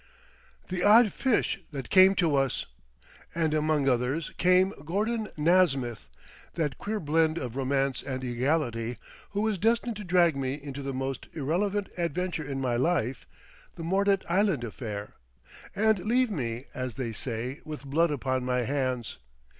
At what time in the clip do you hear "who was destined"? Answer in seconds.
9.33-9.95